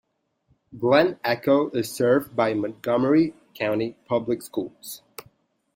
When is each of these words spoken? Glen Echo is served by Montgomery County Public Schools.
Glen 0.79 1.19
Echo 1.23 1.69
is 1.69 1.91
served 1.91 2.35
by 2.35 2.55
Montgomery 2.55 3.35
County 3.53 3.95
Public 4.07 4.41
Schools. 4.41 5.03